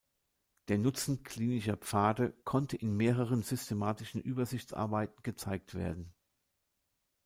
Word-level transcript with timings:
Der 0.69 0.79
Nutzen 0.79 1.21
klinischer 1.21 1.77
Pfade 1.77 2.31
konnte 2.43 2.75
in 2.75 2.97
mehreren 2.97 3.43
systematischen 3.43 4.19
Übersichtsarbeiten 4.19 5.21
gezeigt 5.21 5.75
werden. 5.75 6.11